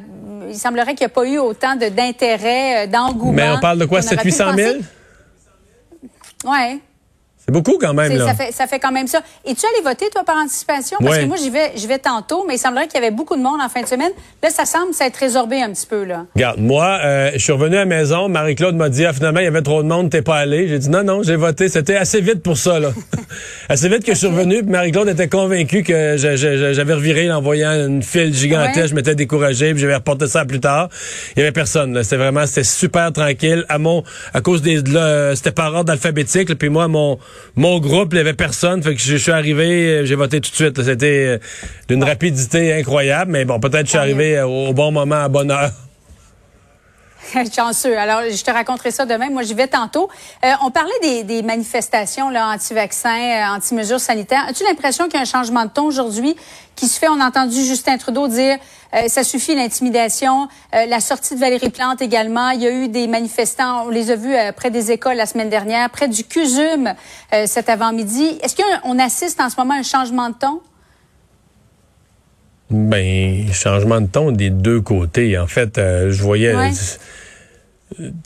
il 0.48 0.56
semblerait 0.56 0.94
qu'il 0.94 1.08
n'y 1.08 1.12
a 1.12 1.16
pas 1.16 1.26
eu 1.26 1.40
autant 1.40 1.76
d'intérêt, 1.76 2.84
euh, 2.84 2.88
d'engouement. 2.88 3.32
Mais 3.32 3.50
on 3.50 3.60
parle 3.60 3.80
de 3.80 3.86
quoi, 3.86 4.02
700-800 4.02 4.56
000? 4.56 4.76
Oui. 6.46 6.82
C'est 7.48 7.54
beaucoup 7.54 7.78
quand 7.80 7.94
même. 7.94 8.12
Là. 8.12 8.26
Ça, 8.26 8.34
fait, 8.34 8.52
ça 8.52 8.68
fait 8.68 8.78
quand 8.78 8.92
même 8.92 9.08
ça. 9.08 9.22
Et 9.46 9.56
tu 9.56 9.66
allé 9.66 9.82
voter, 9.82 10.10
toi, 10.10 10.26
par 10.26 10.36
anticipation? 10.36 10.98
Parce 11.02 11.20
que 11.20 11.26
moi, 11.26 11.38
j'y 11.38 11.50
vais, 11.50 11.72
j'y 11.78 11.88
vais 11.88 11.98
tantôt, 11.98 12.44
mais 12.46 12.56
il 12.56 12.58
semblerait 12.58 12.88
qu'il 12.88 12.96
y 12.96 13.06
avait 13.06 13.16
beaucoup 13.16 13.38
de 13.38 13.42
monde 13.42 13.62
en 13.64 13.70
fin 13.70 13.82
de 13.82 13.88
semaine. 13.88 14.12
Là, 14.44 14.50
ça 14.50 14.66
semble 14.66 14.94
s'être 14.94 15.16
résorbé 15.16 15.62
un 15.62 15.72
petit 15.72 15.88
peu. 15.88 16.04
là. 16.04 16.26
Regarde, 16.36 16.60
moi, 16.60 17.00
euh, 17.06 17.32
je 17.36 17.40
suis 17.40 17.54
revenu 17.54 17.78
à 17.78 17.80
la 17.80 17.86
maison. 17.86 18.28
Marie-Claude 18.28 18.76
m'a 18.76 18.90
dit, 18.90 19.06
ah, 19.06 19.14
finalement, 19.14 19.40
il 19.40 19.46
y 19.46 19.48
avait 19.48 19.62
trop 19.62 19.82
de 19.82 19.88
monde, 19.88 20.10
t'es 20.10 20.22
pas 20.22 20.36
allé. 20.36 20.68
J'ai 20.68 20.78
dit, 20.78 20.90
non, 20.90 21.04
non, 21.04 21.24
j'ai 21.24 21.38
voté. 21.38 21.70
C'était 21.70 21.96
assez 21.96 22.20
vite 22.20 22.44
pour 22.44 22.58
ça. 22.58 22.82
là. 22.82 22.90
assez 23.70 23.88
vite 23.88 24.04
que 24.04 24.12
je 24.12 24.18
suis 24.18 24.28
revenu. 24.28 24.64
Marie-Claude 24.64 25.08
était 25.08 25.30
convaincue 25.30 25.84
que 25.84 26.18
j'avais 26.18 26.94
reviré 26.94 27.32
en 27.32 27.42
voyant 27.42 27.72
une 27.72 28.04
file 28.04 28.34
gigantesque. 28.34 28.90
Je 28.90 28.96
m'étais 28.96 29.16
découragé, 29.16 29.72
puis 29.72 29.80
j'avais 29.80 29.96
reporté 29.96 30.28
ça 30.28 30.44
plus 30.44 30.60
tard. 30.60 30.90
Il 31.38 31.40
y 31.40 31.44
avait 31.44 31.54
personne. 31.54 32.04
C'était 32.04 32.18
vraiment, 32.18 32.46
c'était 32.46 32.66
super 32.66 33.14
tranquille. 33.14 33.64
À 33.70 33.78
mon, 33.78 34.04
à 34.34 34.42
cause 34.42 34.62
des, 34.62 34.84
c'était 35.34 35.52
par 35.52 35.74
ordre 35.74 35.94
alphabétique. 35.94 36.54
Puis 36.56 36.68
moi, 36.68 36.90
mon, 36.90 37.18
mon 37.56 37.80
groupe, 37.80 38.10
il 38.14 38.18
y 38.18 38.20
avait 38.20 38.34
personne. 38.34 38.84
Fait 38.84 38.96
que 38.96 39.02
je, 39.02 39.16
suis 39.16 39.32
arrivé, 39.32 39.88
euh, 39.88 40.06
j'ai 40.06 40.16
voté 40.16 40.42
tout 40.42 40.52
de 40.52 40.56
suite. 40.56 40.82
C'était 40.82 41.26
euh, 41.28 41.38
d'une 41.88 42.04
rapidité 42.04 42.74
incroyable. 42.74 43.32
Mais 43.32 43.46
bon, 43.46 43.60
peut-être 43.60 43.82
que 43.82 43.86
je 43.86 43.92
suis 43.92 43.98
arrivé 43.98 44.38
euh, 44.38 44.46
au 44.46 44.74
bon 44.74 44.92
moment, 44.92 45.24
à 45.24 45.28
bonne 45.30 45.52
heure. 45.52 45.72
Chanceux. 47.56 47.98
Alors, 47.98 48.22
je 48.30 48.44
te 48.44 48.52
raconterai 48.52 48.92
ça 48.92 49.06
demain. 49.06 49.30
Moi, 49.30 49.44
j'y 49.44 49.54
vais 49.54 49.68
tantôt. 49.68 50.10
on 50.64 50.72
parlait 50.72 51.24
des, 51.24 51.42
manifestations 51.42 52.28
anti-vaccins, 52.28 53.56
anti-mesures 53.56 54.00
sanitaires. 54.00 54.46
As-tu 54.48 54.64
l'impression 54.64 55.06
qu'il 55.06 55.16
y 55.16 55.18
a 55.18 55.22
un 55.22 55.26
changement 55.26 55.66
de 55.66 55.70
ton 55.70 55.86
aujourd'hui 55.86 56.36
qui 56.76 56.88
se 56.88 57.00
fait? 57.00 57.08
On 57.10 57.20
a 57.20 57.28
entendu 57.28 57.64
Justin 57.64 57.98
Trudeau 57.98 58.28
dire 58.28 58.58
euh, 58.94 59.08
ça 59.08 59.24
suffit 59.24 59.56
l'intimidation. 59.56 60.48
Euh, 60.74 60.86
la 60.86 61.00
sortie 61.00 61.36
de 61.36 61.40
Valérie 61.40 61.70
Plante 61.70 62.02
également. 62.02 62.50
Il 62.52 62.62
y 62.62 62.68
a 62.68 62.72
eu 62.72 62.88
des 62.88 63.08
manifestants, 63.08 63.86
on 63.86 63.90
les 63.90 64.12
a 64.12 64.16
vus 64.16 64.36
euh, 64.36 64.52
près 64.52 64.72
des 64.72 64.92
écoles 64.92 65.18
la 65.18 65.26
semaine 65.26 65.50
dernière, 65.50 65.90
près 65.90 66.08
du 66.08 66.24
CUSUM 66.24 66.94
cet 67.46 67.70
avant-midi. 67.70 68.38
Est-ce 68.42 68.56
qu'on 68.56 69.00
assiste 69.00 69.42
en 69.42 69.50
ce 69.50 69.56
moment 69.58 69.74
à 69.74 69.78
un 69.78 69.84
changement 69.84 70.30
de 70.30 70.36
ton? 70.36 70.62
Ben, 72.70 73.52
changement 73.54 74.02
de 74.02 74.08
ton 74.08 74.32
des 74.32 74.50
deux 74.50 74.82
côtés. 74.82 75.38
En 75.38 75.48
fait, 75.48 75.76
je 75.78 76.22
voyais 76.22 76.54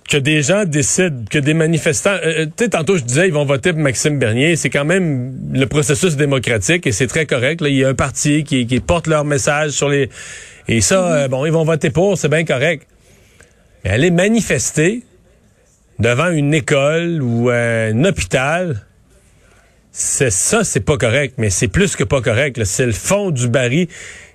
que 0.10 0.18
des 0.18 0.42
gens 0.42 0.66
décident, 0.66 1.24
que 1.30 1.38
des 1.38 1.54
manifestants, 1.54 2.18
tu 2.24 2.52
sais, 2.58 2.70
tantôt 2.70 2.98
je 2.98 3.04
disais, 3.04 3.28
ils 3.28 3.34
vont 3.34 3.46
voter 3.46 3.72
pour 3.72 3.82
Maxime 3.82 4.18
Bernier. 4.18 4.56
C'est 4.56 4.72
quand 4.72 4.86
même 4.86 5.38
le 5.54 5.68
processus 5.68 6.16
démocratique 6.16 6.88
et 6.88 6.92
c'est 6.92 7.06
très 7.06 7.28
correct. 7.28 7.62
Là. 7.62 7.70
Il 7.70 7.76
y 7.76 7.86
a 7.86 7.90
un 7.90 7.94
parti 7.94 8.44
qui, 8.44 8.66
qui 8.66 8.80
porte 8.80 9.06
leur 9.06 9.24
message 9.24 9.72
sur 9.72 9.88
les 9.88 10.10
et 10.68 10.82
ça, 10.82 11.02
mhm. 11.02 11.12
euh, 11.12 11.28
bon, 11.28 11.46
ils 11.46 11.52
vont 11.52 11.64
voter 11.64 11.90
pour, 11.90 12.18
c'est 12.18 12.30
bien 12.30 12.46
correct. 12.46 12.88
Mais 13.84 13.92
aller 13.92 14.12
manifester 14.12 15.04
devant 16.00 16.30
une 16.30 16.54
école 16.54 17.22
ou 17.22 17.50
un 17.50 18.04
hôpital, 18.06 18.86
c'est 19.92 20.32
ça, 20.32 20.64
c'est 20.64 20.80
pas 20.80 20.98
correct, 20.98 21.36
mais 21.38 21.50
c'est 21.50 21.68
plus 21.68 21.96
que 21.96 22.04
pas 22.04 22.22
correct. 22.22 22.64
C'est 22.64 22.86
le 22.86 22.94
fond 22.94 23.32
du 23.32 23.48
baril 23.48 23.88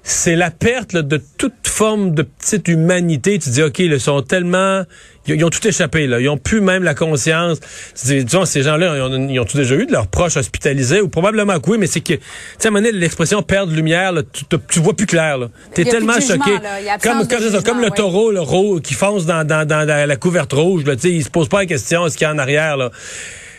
c'est 0.08 0.36
la 0.36 0.52
perte 0.52 0.94
de 0.94 1.20
toute 1.36 1.66
forme 1.66 2.14
de 2.14 2.22
petite 2.22 2.68
humanité. 2.68 3.40
Tu 3.40 3.50
dis, 3.50 3.62
OK, 3.62 3.80
ils 3.80 4.00
sont 4.00 4.22
tellement... 4.22 4.84
Ils, 5.26 5.44
ont 5.44 5.50
tout 5.50 5.66
échappé, 5.66 6.06
là. 6.06 6.20
Ils 6.20 6.28
ont 6.28 6.38
plus 6.38 6.60
même 6.60 6.84
la 6.84 6.94
conscience. 6.94 7.58
Tu 8.00 8.22
dis, 8.22 8.36
ces 8.44 8.62
gens-là, 8.62 8.96
ils 9.28 9.40
ont, 9.40 9.44
tout 9.44 9.56
déjà 9.56 9.74
eu 9.74 9.84
de 9.84 9.90
leurs 9.90 10.06
proches 10.06 10.36
hospitalisés, 10.36 11.00
ou 11.00 11.08
probablement 11.08 11.58
que 11.58 11.70
oui, 11.70 11.78
mais 11.78 11.88
c'est 11.88 12.02
que, 12.02 12.12
tu 12.12 12.20
sais, 12.56 12.66
à 12.66 12.68
un 12.68 12.70
moment 12.70 12.86
donné, 12.86 12.96
l'expression 12.96 13.42
perdre 13.42 13.72
de 13.72 13.76
lumière, 13.76 14.12
tu, 14.32 14.44
tu, 14.70 14.78
vois 14.78 14.94
plus 14.94 15.06
clair, 15.06 15.38
là. 15.38 15.48
T'es 15.74 15.82
tellement 15.82 16.20
choqué. 16.20 16.56
Comme, 17.02 17.26
comme, 17.64 17.80
le 17.80 17.90
taureau, 17.90 18.30
le 18.30 18.78
qui 18.78 18.94
fonce 18.94 19.26
dans, 19.26 19.44
dans, 19.44 19.66
dans, 19.66 19.84
la 19.84 20.16
couverte 20.16 20.52
rouge, 20.52 20.84
là, 20.84 20.94
tu 20.94 21.02
sais, 21.02 21.10
il 21.10 21.24
se 21.24 21.30
pose 21.30 21.48
pas 21.48 21.58
la 21.58 21.66
question, 21.66 22.08
ce 22.08 22.16
qu'il 22.16 22.26
y 22.26 22.30
a 22.30 22.32
en 22.32 22.38
arrière, 22.38 22.76
là 22.76 22.92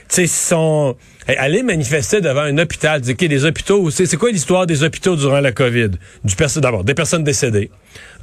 tu 0.10 0.16
sais, 0.16 0.28
sont 0.28 0.96
aller 1.36 1.64
manifester 1.64 2.22
devant 2.22 2.42
un 2.42 2.58
hôpital, 2.58 3.02
dire 3.02 3.16
qu'il 3.16 3.30
des 3.30 3.44
hôpitaux, 3.46 3.90
c'est 3.90 4.16
quoi 4.18 4.32
l'histoire 4.32 4.66
des 4.66 4.84
hôpitaux 4.84 5.16
durant 5.16 5.42
la 5.42 5.52
COVID? 5.52 5.92
Du 6.24 6.36
d'abord, 6.62 6.84
des 6.84 6.94
personnes 6.94 7.24
décédées, 7.24 7.70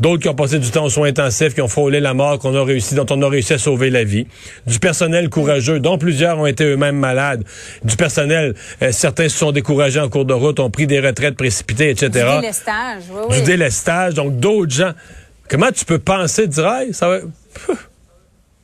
d'autres 0.00 0.22
qui 0.22 0.28
ont 0.28 0.34
passé 0.34 0.58
du 0.58 0.70
temps 0.70 0.84
aux 0.84 0.90
soins 0.90 1.08
intensifs, 1.08 1.54
qui 1.54 1.60
ont 1.60 1.68
frôlé 1.68 2.00
la 2.00 2.14
mort, 2.14 2.38
qu'on 2.38 2.54
a 2.54 2.64
réussi, 2.64 2.94
dont 2.94 3.06
on 3.10 3.20
a 3.22 3.28
réussi 3.28 3.52
à 3.52 3.58
sauver 3.58 3.90
la 3.90 4.04
vie, 4.04 4.26
du 4.66 4.78
personnel 4.78 5.28
courageux, 5.28 5.80
dont 5.80 5.98
plusieurs 5.98 6.38
ont 6.38 6.46
été 6.46 6.64
eux-mêmes 6.64 6.98
malades, 6.98 7.44
du 7.84 7.96
personnel, 7.96 8.54
euh, 8.82 8.92
certains 8.92 9.28
se 9.28 9.36
sont 9.36 9.52
découragés 9.52 10.00
en 10.00 10.08
cours 10.08 10.24
de 10.24 10.34
route, 10.34 10.58
ont 10.60 10.70
pris 10.70 10.86
des 10.86 11.00
retraites 11.00 11.36
précipitées, 11.36 11.90
etc. 11.90 12.08
Du 12.08 12.40
délestage, 12.40 13.02
oui, 13.10 13.20
oui. 13.28 13.36
Du 13.36 13.42
délestage, 13.42 14.14
donc 14.14 14.38
d'autres 14.38 14.72
gens. 14.72 14.92
Comment 15.48 15.70
tu 15.72 15.84
peux 15.84 15.98
penser, 15.98 16.46
dire, 16.46 16.66
hey, 16.66 16.94
ça 16.94 17.08
va 17.08 17.18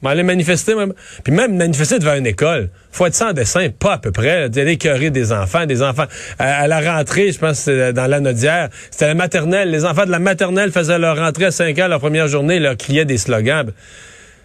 aller 0.09 0.23
manifester 0.23 0.75
même. 0.75 0.95
Puis 1.23 1.33
même 1.33 1.57
manifester 1.57 1.99
devant 1.99 2.15
une 2.15 2.27
école. 2.27 2.71
Faut 2.91 3.07
être 3.07 3.15
sans 3.15 3.33
dessin, 3.33 3.69
pas 3.71 3.95
à 3.95 3.99
peu 3.99 4.13
près. 4.13 4.49
D'aller 4.49 4.73
écœurer 4.73 5.11
des 5.11 5.33
enfants, 5.33 5.67
des 5.67 5.83
enfants. 5.83 6.07
À, 6.39 6.67
la 6.67 6.81
rentrée, 6.81 7.33
je 7.33 7.39
pense 7.39 7.59
que 7.59 7.65
c'était 7.65 7.93
dans 7.93 8.07
l'anodière, 8.07 8.71
c'était 8.91 9.09
la 9.09 9.15
maternelle. 9.15 9.71
Les 9.71 9.85
enfants 9.85 10.07
de 10.07 10.11
la 10.11 10.19
maternelle 10.19 10.73
faisaient 10.73 10.99
leur 10.99 11.19
rentrée 11.19 11.47
à 11.47 11.51
5 11.51 11.79
heures 11.79 11.89
leur 11.89 12.01
première 12.01 12.29
journée, 12.29 12.59
leur 12.59 12.77
criaient 12.77 13.05
des 13.05 13.19
slogans. 13.19 13.71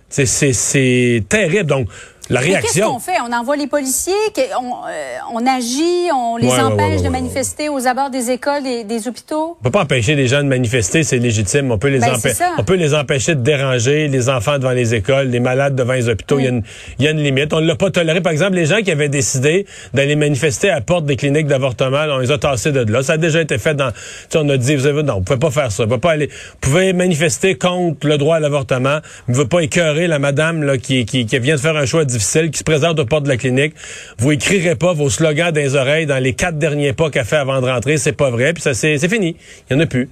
C'est 0.10 1.24
terrible. 1.28 1.66
Donc, 1.66 1.90
la 2.30 2.40
réaction. 2.40 2.72
Qu'est-ce 2.74 2.94
qu'on 2.94 3.00
fait? 3.00 3.20
On 3.28 3.34
envoie 3.34 3.56
les 3.56 3.68
policiers, 3.68 4.14
on, 4.60 4.88
euh, 4.88 5.18
on 5.34 5.46
agit, 5.46 6.10
on 6.14 6.38
les 6.38 6.52
empêche 6.52 7.02
de 7.02 7.10
manifester 7.10 7.70
aux 7.70 7.88
abords 7.88 8.10
des 8.10 8.32
écoles, 8.32 8.64
des, 8.64 8.84
des, 8.84 9.08
hôpitaux? 9.08 9.58
On 9.60 9.64
peut 9.64 9.72
pas 9.72 9.84
empêcher 9.84 10.16
les 10.16 10.28
gens 10.28 10.40
de 10.44 10.48
manifester, 10.48 11.04
c'est 11.04 11.18
légitime. 11.18 11.72
On 11.72 11.78
peut 11.78 11.90
les, 11.90 12.00
ben, 12.00 12.14
on 12.58 12.64
peut 12.64 12.76
les 12.76 12.94
empêcher 12.94 13.36
de 13.36 13.42
déranger 13.42 14.08
les 14.08 14.30
enfants 14.30 14.58
devant 14.58 14.72
les 14.72 14.96
écoles, 14.96 15.28
les 15.28 15.40
malades 15.40 15.76
devant 15.76 15.94
les 15.94 16.10
hôpitaux. 16.10 16.40
Il, 16.40 16.46
y 16.46 16.48
a 16.48 16.50
une, 16.50 16.64
il 17.00 17.06
y 17.06 17.08
a 17.08 17.12
une 17.12 17.22
limite. 17.22 17.54
On 17.54 17.62
ne 17.62 17.68
l'a 17.68 17.76
pas 17.76 17.92
toléré. 17.92 18.22
Par 18.22 18.32
exemple, 18.32 18.56
les 18.56 18.66
gens 18.66 18.82
qui 18.82 18.92
avaient 18.92 19.10
décidé 19.10 19.66
d'aller 19.94 20.16
manifester 20.16 20.70
à 20.70 20.76
la 20.76 20.82
porte 20.82 21.06
des 21.06 21.16
cliniques 21.16 21.48
d'avortement, 21.48 22.06
on 22.10 22.20
les 22.20 22.32
a 22.32 22.38
tassés 22.38 22.72
de 22.72 22.92
là. 22.92 23.04
Ça 23.04 23.14
a 23.14 23.18
déjà 23.18 23.42
été 23.42 23.58
fait 23.58 23.76
dans... 23.76 23.92
On 24.36 24.50
a 24.50 24.58
dit, 24.58 24.76
vous 24.76 24.88
avez, 24.88 25.04
non, 25.04 25.16
vous 25.16 25.22
pouvez 25.22 25.40
pas 25.40 25.52
faire 25.52 25.72
ça. 25.72 25.84
Vous 25.84 25.90
pouvez 25.90 26.02
pas 26.02 26.12
aller... 26.12 26.28
Vous 26.28 26.70
pouvez 26.70 26.94
manifester 26.94 27.56
contre 27.56 28.08
le 28.08 28.18
droit 28.18 28.38
à 28.38 28.40
l'avortement, 28.40 29.00
mais 29.28 29.34
vous 29.34 29.46
pouvez 29.46 29.48
pas 29.48 29.64
écœurer 29.64 30.08
la 30.08 30.20
madame 30.20 30.64
là, 30.64 30.78
qui, 30.78 31.06
qui, 31.06 31.26
qui 31.26 31.40
vient 31.40 31.56
de 31.56 31.62
faire 31.62 31.76
un 31.76 31.86
choix 31.86 32.06
difficile, 32.18 32.52
qui 32.52 32.60
se 32.60 32.64
présente 32.64 33.00
aux 33.00 33.06
portes 33.06 33.24
de 33.24 33.30
la 33.30 33.38
clinique. 33.38 33.74
Vous 34.18 34.32
écrirez 34.32 34.76
pas 34.76 34.94
vos 34.94 35.10
slogans 35.10 35.52
des 35.52 35.76
oreilles 35.76 36.06
dans 36.06 36.22
les 36.22 36.34
quatre 36.34 36.58
derniers 36.58 36.94
pas 36.94 37.10
qu'elle 37.10 37.26
fait 37.26 37.38
avant 37.38 37.62
de 37.62 37.68
rentrer. 37.68 37.98
C'est 37.98 38.14
pas 38.14 38.30
vrai. 38.30 38.54
Puis 38.54 38.64
ça, 38.64 38.74
c'est 38.74 38.98
fini. 39.08 39.36
Il 39.70 39.74
y 39.74 39.78
en 39.78 39.80
a 39.82 39.86
plus. 39.86 40.10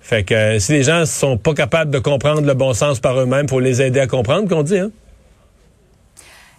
Fait 0.00 0.24
que 0.24 0.34
euh, 0.34 0.58
si 0.58 0.72
les 0.72 0.82
gens 0.82 1.06
sont 1.06 1.38
pas 1.38 1.54
capables 1.54 1.90
de 1.90 2.00
comprendre 2.00 2.42
le 2.42 2.54
bon 2.54 2.74
sens 2.74 2.98
par 2.98 3.18
eux-mêmes, 3.20 3.48
faut 3.48 3.60
les 3.60 3.80
aider 3.80 4.00
à 4.00 4.08
comprendre, 4.08 4.48
qu'on 4.48 4.64
dit. 4.64 4.78
Hein? 4.78 4.90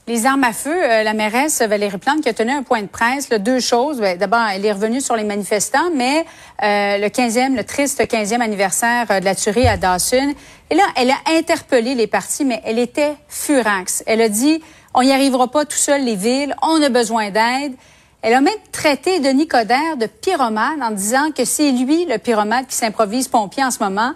Les 0.06 0.26
armes 0.26 0.44
à 0.44 0.52
feu, 0.52 0.70
euh, 0.70 1.04
la 1.04 1.14
mairesse 1.14 1.62
Valérie 1.62 1.98
Plante 1.98 2.22
qui 2.22 2.28
a 2.28 2.34
tenu 2.34 2.52
un 2.52 2.64
point 2.64 2.82
de 2.82 2.88
presse, 2.88 3.30
deux 3.30 3.62
choses. 3.62 4.00
Ben, 4.00 4.18
d'abord, 4.18 4.46
elle 4.54 4.66
est 4.66 4.72
revenue 4.74 5.00
sur 5.00 5.16
les 5.16 5.24
manifestants, 5.24 5.92
mais 5.96 6.26
euh, 6.62 6.98
le 6.98 7.08
15e, 7.08 7.56
le 7.56 7.64
triste 7.64 8.02
15e 8.02 8.42
anniversaire 8.42 9.08
de 9.08 9.24
la 9.24 9.34
tuerie 9.34 9.66
à 9.66 9.78
Dawson. 9.78 10.34
Et 10.70 10.76
là, 10.76 10.84
elle 10.98 11.10
a 11.10 11.18
interpellé 11.38 11.96
les 11.96 12.08
partis, 12.08 12.44
mais 12.44 12.62
elle 12.66 12.80
était 12.80 13.14
furax. 13.30 14.04
Elle 14.06 14.22
a 14.22 14.28
dit, 14.28 14.62
on 14.94 15.04
n'y 15.04 15.12
arrivera 15.12 15.50
pas 15.50 15.66
tout 15.66 15.78
seul, 15.78 16.04
les 16.06 16.16
villes. 16.16 16.56
On 16.62 16.82
a 16.82 16.90
besoin 16.90 17.32
d'aide. 17.32 17.74
Elle 18.22 18.34
a 18.34 18.42
même 18.42 18.54
traité 18.72 19.20
Denis 19.20 19.48
Coderre 19.48 19.98
de 20.00 20.06
pyromane 20.06 20.82
en 20.82 20.92
disant 20.92 21.32
que 21.36 21.44
c'est 21.44 21.72
lui, 21.72 22.06
le 22.06 22.18
pyromane, 22.18 22.66
qui 22.66 22.76
s'improvise 22.76 23.28
pompier 23.28 23.64
en 23.64 23.72
ce 23.72 23.84
moment. 23.84 24.14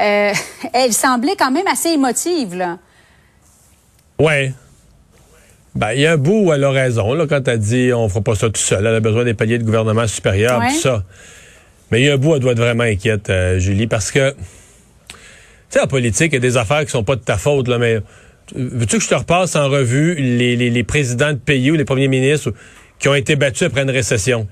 Euh, 0.00 0.32
elle 0.72 0.92
semblait 0.92 1.36
quand 1.38 1.50
même 1.50 1.66
assez 1.66 1.90
émotive, 1.90 2.56
là. 2.56 2.78
Ouais. 4.18 4.52
Ben, 5.74 5.92
il 5.92 6.00
y 6.00 6.06
a 6.06 6.12
un 6.12 6.16
bout 6.16 6.46
où 6.46 6.52
elle 6.52 6.64
a 6.64 6.70
raison, 6.70 7.12
là, 7.12 7.26
quand 7.26 7.46
elle 7.46 7.58
dit 7.58 7.92
on 7.92 8.08
fera 8.08 8.22
pas 8.22 8.34
ça 8.34 8.48
tout 8.48 8.60
seul. 8.60 8.84
Elle 8.84 8.96
a 8.96 9.00
besoin 9.00 9.24
des 9.24 9.34
paliers 9.34 9.58
de 9.58 9.64
gouvernement 9.64 10.06
supérieur, 10.06 10.60
tout 10.68 10.80
ça. 10.80 11.04
Mais 11.90 12.00
il 12.00 12.06
y 12.06 12.10
a 12.10 12.14
un 12.14 12.16
bout 12.16 12.30
où 12.30 12.34
elle 12.34 12.40
doit 12.40 12.52
être 12.52 12.58
vraiment 12.58 12.84
inquiète, 12.84 13.30
euh, 13.30 13.58
Julie, 13.58 13.86
parce 13.86 14.10
que, 14.10 14.30
tu 14.30 15.16
sais, 15.68 15.80
en 15.80 15.86
politique, 15.86 16.32
il 16.32 16.36
y 16.36 16.38
a 16.38 16.40
des 16.40 16.56
affaires 16.56 16.84
qui 16.84 16.90
sont 16.90 17.04
pas 17.04 17.14
de 17.14 17.20
ta 17.20 17.36
faute, 17.36 17.68
là, 17.68 17.78
mais 17.78 18.00
Veux-tu 18.54 18.98
que 18.98 19.02
je 19.02 19.08
te 19.08 19.14
repasse 19.14 19.56
en 19.56 19.68
revue 19.68 20.14
les, 20.14 20.56
les, 20.56 20.84
présidents 20.84 21.32
de 21.32 21.38
pays 21.38 21.70
ou 21.70 21.74
les 21.74 21.84
premiers 21.84 22.08
ministres 22.08 22.52
qui 22.98 23.08
ont 23.08 23.14
été 23.14 23.34
battus 23.36 23.66
après 23.66 23.82
une 23.82 23.90
récession? 23.90 24.46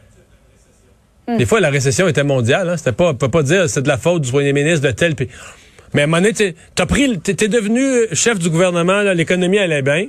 Hmm. 1.28 1.36
Des 1.36 1.46
fois, 1.46 1.60
la 1.60 1.70
récession 1.70 2.08
était 2.08 2.24
mondiale. 2.24 2.68
Hein? 2.68 2.76
C'était 2.76 2.92
pas, 2.92 3.10
on 3.10 3.14
peut 3.14 3.28
pas 3.28 3.42
dire 3.42 3.68
c'est 3.68 3.82
de 3.82 3.88
la 3.88 3.96
faute 3.98 4.22
du 4.22 4.30
premier 4.30 4.52
ministre 4.52 4.86
de 4.86 4.90
tel 4.90 5.14
pays. 5.14 5.28
Mais 5.92 6.00
à 6.00 6.04
un 6.04 6.06
moment 6.08 6.22
donné, 6.22 6.54
t'as 6.74 6.86
pris, 6.86 7.18
t'es 7.20 7.48
devenu 7.48 8.08
chef 8.12 8.40
du 8.40 8.50
gouvernement, 8.50 9.02
l'économie 9.02 9.58
allait 9.58 9.82
bien. 9.82 10.08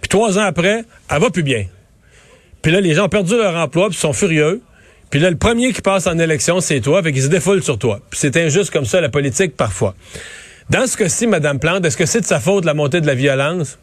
Puis 0.00 0.08
trois 0.10 0.38
ans 0.38 0.42
après, 0.42 0.84
elle 1.10 1.20
va 1.20 1.30
plus 1.30 1.42
bien. 1.42 1.64
Puis 2.60 2.72
là, 2.72 2.80
les 2.80 2.92
gens 2.92 3.06
ont 3.06 3.08
perdu 3.08 3.34
leur 3.36 3.56
emploi, 3.56 3.88
puis 3.88 3.98
sont 3.98 4.12
furieux. 4.12 4.60
Puis 5.10 5.20
là, 5.20 5.30
le 5.30 5.36
premier 5.36 5.72
qui 5.72 5.80
passe 5.80 6.06
en 6.06 6.18
élection, 6.18 6.60
c'est 6.60 6.80
toi, 6.80 7.02
fait 7.02 7.12
qu'ils 7.12 7.22
se 7.22 7.28
défoulent 7.28 7.62
sur 7.62 7.78
toi. 7.78 8.00
Puis 8.10 8.18
c'est 8.20 8.36
injuste 8.36 8.70
comme 8.70 8.84
ça, 8.84 9.00
la 9.00 9.08
politique, 9.08 9.56
parfois. 9.56 9.94
Dans 10.70 10.86
ce 10.86 10.96
cas-ci, 10.96 11.26
Mme 11.26 11.58
Plante, 11.58 11.84
est-ce 11.84 11.96
que 11.96 12.06
c'est 12.06 12.20
de 12.20 12.26
sa 12.26 12.40
faute 12.40 12.64
la 12.64 12.74
montée 12.74 13.00
de 13.00 13.06
la 13.06 13.14
violence? 13.14 13.78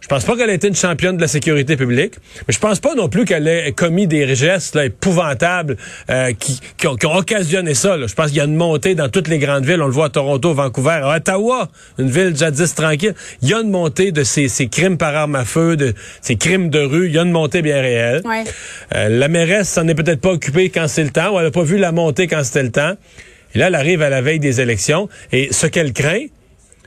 Je 0.00 0.08
pense 0.08 0.24
pas 0.24 0.36
qu'elle 0.36 0.50
ait 0.50 0.54
été 0.54 0.68
une 0.68 0.76
championne 0.76 1.16
de 1.16 1.20
la 1.20 1.26
sécurité 1.26 1.76
publique, 1.76 2.14
mais 2.46 2.54
je 2.54 2.60
pense 2.60 2.78
pas 2.78 2.94
non 2.94 3.08
plus 3.08 3.24
qu'elle 3.24 3.48
ait 3.48 3.72
commis 3.72 4.06
des 4.06 4.36
gestes 4.36 4.76
épouvantables 4.76 5.76
euh, 6.10 6.32
qui, 6.38 6.60
qui, 6.76 6.86
ont, 6.86 7.16
occasionné 7.16 7.74
ça. 7.74 7.96
Je 8.06 8.14
pense 8.14 8.28
qu'il 8.28 8.36
y 8.36 8.40
a 8.40 8.44
une 8.44 8.54
montée 8.54 8.94
dans 8.94 9.08
toutes 9.08 9.26
les 9.26 9.38
grandes 9.38 9.64
villes. 9.64 9.82
On 9.82 9.86
le 9.86 9.92
voit 9.92 10.06
à 10.06 10.10
Toronto, 10.10 10.54
Vancouver, 10.54 11.00
à 11.02 11.16
Ottawa, 11.16 11.70
une 11.98 12.08
ville 12.08 12.36
jadis 12.36 12.72
tranquille. 12.72 13.14
Il 13.42 13.48
y 13.48 13.54
a 13.54 13.60
une 13.60 13.70
montée 13.70 14.12
de 14.12 14.22
ces, 14.22 14.46
ces 14.46 14.68
crimes 14.68 14.96
par 14.96 15.16
arme 15.16 15.34
à 15.34 15.44
feu, 15.44 15.76
de 15.76 15.92
ces 16.20 16.36
crimes 16.36 16.70
de 16.70 16.78
rue. 16.78 17.06
Il 17.06 17.14
y 17.14 17.18
a 17.18 17.22
une 17.22 17.32
montée 17.32 17.62
bien 17.62 17.80
réelle. 17.80 18.22
Euh, 18.94 19.08
la 19.08 19.26
mairesse 19.26 19.70
s'en 19.70 19.88
est 19.88 19.96
peut-être 19.96 20.20
pas 20.20 20.30
occupée 20.30 20.70
quand 20.70 20.86
c'est 20.86 21.04
le 21.04 21.10
temps, 21.10 21.34
ou 21.34 21.40
elle 21.40 21.46
a 21.46 21.50
pas 21.50 21.64
vu 21.64 21.78
la 21.78 21.90
montée 21.90 22.28
quand 22.28 22.44
c'était 22.44 22.62
le 22.62 22.70
temps. 22.70 22.94
Et 23.56 23.58
là, 23.58 23.68
elle 23.68 23.74
arrive 23.74 24.02
à 24.02 24.10
la 24.10 24.20
veille 24.20 24.38
des 24.38 24.60
élections. 24.60 25.08
Et 25.32 25.48
ce 25.50 25.66
qu'elle 25.66 25.94
craint, 25.94 26.26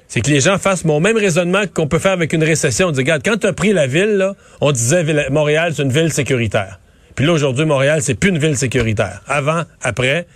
c'est 0.07 0.21
que 0.21 0.29
les 0.29 0.39
gens 0.39 0.59
fassent 0.59 0.85
mon 0.85 0.99
même 0.99 1.17
raisonnement 1.17 1.63
qu'on 1.73 1.87
peut 1.87 1.97
faire 1.97 2.11
avec 2.11 2.31
une 2.31 2.43
récession. 2.43 2.89
On 2.89 2.91
dit, 2.91 2.99
regarde, 2.99 3.23
quand 3.25 3.37
tu 3.37 3.47
as 3.47 3.53
pris 3.53 3.73
la 3.73 3.87
ville, 3.87 4.17
là, 4.17 4.35
on 4.61 4.71
disait 4.71 5.31
Montréal, 5.31 5.73
c'est 5.75 5.81
une 5.81 5.91
ville 5.91 6.13
sécuritaire. 6.13 6.79
Puis 7.15 7.25
là, 7.25 7.33
aujourd'hui, 7.33 7.65
Montréal, 7.65 8.03
c'est 8.03 8.13
plus 8.13 8.29
une 8.29 8.37
ville 8.37 8.55
sécuritaire. 8.55 9.23
Avant, 9.25 9.63
après, 9.81 10.27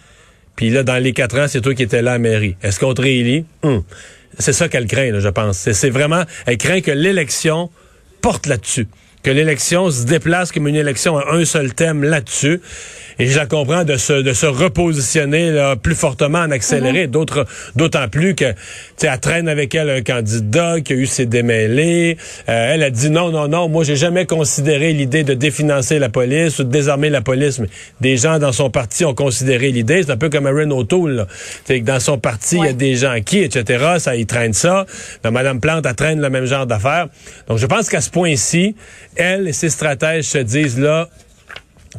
puis 0.56 0.72
là, 0.72 0.82
dans 0.82 0.98
les 0.98 1.14
quatre 1.14 1.38
ans, 1.38 1.46
c'est 1.48 1.62
toi 1.62 1.76
qui 1.76 1.84
étais 1.84 2.02
là 2.02 2.14
à 2.14 2.18
mairie. 2.18 2.56
Est-ce 2.64 2.80
qu'on 2.80 2.96
te 2.96 3.04
réélit? 3.04 3.46
Hum. 3.62 3.84
C'est 4.40 4.54
ça 4.54 4.68
qu'elle 4.70 4.88
craint, 4.88 5.20
je 5.20 5.30
pense. 5.30 5.70
C'est 5.72 5.90
vraiment, 5.92 6.24
elle 6.48 6.58
craint 6.58 6.82
que 6.82 6.90
l'élection 6.90 7.70
porte 8.22 8.48
là-dessus 8.48 8.88
que 9.24 9.32
l'élection 9.32 9.90
se 9.90 10.06
déplace 10.06 10.52
comme 10.52 10.68
une 10.68 10.76
élection 10.76 11.18
à 11.18 11.34
un 11.34 11.46
seul 11.46 11.74
thème 11.74 12.04
là-dessus. 12.04 12.62
Et 13.20 13.28
je 13.28 13.38
la 13.38 13.46
comprends 13.46 13.84
de 13.84 13.96
se, 13.96 14.14
de 14.14 14.34
se 14.34 14.46
repositionner 14.46 15.52
là, 15.52 15.76
plus 15.76 15.96
fortement 15.96 16.40
en 16.40 16.52
accéléré. 16.52 17.06
Mhm. 17.06 17.12
D'autres, 17.12 17.46
d'autant 17.76 18.08
plus 18.08 18.36
que, 18.36 18.54
tu 18.98 19.06
elle 19.06 19.20
traîne 19.20 19.48
avec 19.48 19.76
elle 19.76 19.90
un 19.90 20.02
candidat 20.02 20.82
qui 20.82 20.94
a 20.94 20.96
eu 20.96 21.06
ses 21.06 21.26
démêlés. 21.26 22.18
Euh, 22.50 22.74
elle 22.74 22.84
a 22.84 22.90
dit 22.90 23.10
non, 23.10 23.30
non, 23.30 23.48
non. 23.48 23.70
Moi, 23.70 23.84
j'ai 23.84 23.96
jamais 23.96 24.26
considéré 24.26 24.94
l'idée 24.94 25.24
de 25.24 25.34
définancer 25.34 26.00
la 26.00 26.10
police 26.10 26.60
ou 26.60 26.64
de 26.64 26.70
désarmer 26.70 27.10
la 27.10 27.22
police. 27.22 27.60
Mais 27.60 27.68
des 28.02 28.18
gens 28.18 28.40
dans 28.40 28.52
son 28.52 28.70
parti 28.70 29.06
ont 29.06 29.14
considéré 29.14 29.72
l'idée. 29.72 30.04
C'est 30.04 30.12
un 30.12 30.18
peu 30.18 30.30
comme 30.30 30.48
Aaron 30.48 30.72
O'Toole. 30.72 31.28
C'est 31.66 31.82
que 31.82 31.86
dans 31.86 32.00
son 32.00 32.18
parti, 32.18 32.58
il 32.58 32.66
y 32.66 32.70
a 32.70 32.74
des 32.74 32.96
gens 32.96 33.16
qui, 33.24 33.40
etc. 33.40 33.86
Ça, 34.00 34.16
ils 34.16 34.26
traînent 34.26 34.54
ça. 34.54 34.86
Mais 35.24 35.32
Madame 35.32 35.60
Plante, 35.60 35.86
elle 35.86 35.96
traîne 35.96 36.20
le 36.20 36.30
même 36.30 36.46
genre 36.46 36.66
d'affaires. 36.66 37.08
Donc, 37.48 37.60
je 37.60 37.66
pense 37.68 37.90
qu'à 37.90 38.02
ce 38.02 38.10
point-ci, 38.10 38.76
elle 39.16 39.48
et 39.48 39.54
ses 39.54 39.70
stratèges 39.70 40.26
se 40.26 40.38
disent 40.38 40.80
là, 40.80 41.10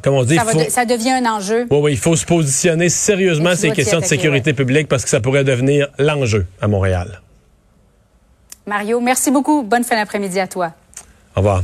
comme 0.02 0.14
on 0.14 0.24
dit, 0.24 0.38
ça, 0.68 0.84
devient 0.84 1.12
un 1.12 1.26
enjeu. 1.26 1.66
Oui, 1.70 1.78
oui, 1.82 1.92
il 1.92 1.98
faut 1.98 2.16
se 2.16 2.26
positionner 2.26 2.88
sérieusement 2.88 3.54
ces 3.54 3.70
questions 3.70 4.00
de 4.00 4.04
sécurité 4.04 4.52
publique 4.52 4.88
parce 4.88 5.04
que 5.04 5.10
ça 5.10 5.20
pourrait 5.20 5.44
devenir 5.44 5.88
l'enjeu 5.98 6.46
à 6.60 6.66
Montréal. 6.66 7.20
Mario, 8.66 9.00
merci 9.00 9.30
beaucoup. 9.30 9.62
Bonne 9.62 9.84
fin 9.84 9.96
d'après-midi 9.96 10.40
à 10.40 10.48
toi. 10.48 10.72
Au 11.36 11.40
revoir. 11.40 11.62